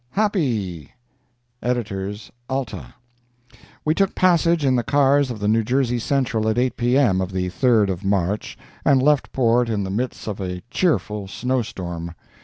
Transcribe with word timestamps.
HAPPY 0.13 0.91
EDITORS 1.61 2.31
ALTA: 2.49 2.95
We 3.85 3.93
took 3.93 4.15
passage 4.15 4.65
in 4.65 4.75
the 4.75 4.81
cars 4.83 5.29
of 5.29 5.37
the 5.39 5.47
New 5.47 5.63
Jersey 5.63 5.99
Central 5.99 6.49
at 6.49 6.57
8 6.57 6.75
P.M. 6.75 7.21
of 7.21 7.31
the 7.31 7.49
3d 7.51 7.89
of 7.91 8.03
March, 8.03 8.57
and 8.83 8.99
left 8.99 9.31
port 9.31 9.69
in 9.69 9.83
the 9.83 9.91
midst 9.91 10.27
of 10.27 10.41
a 10.41 10.63
cheerful 10.71 11.27
snow 11.27 11.61
storm. 11.61 12.15